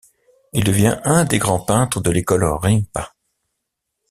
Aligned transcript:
Il 0.53 0.63
devient 0.63 0.99
un 1.03 1.25
des 1.25 1.37
grands 1.37 1.59
peintres 1.63 2.01
de 2.01 2.09
l'école 2.09 2.43
Rimpa. 2.43 3.13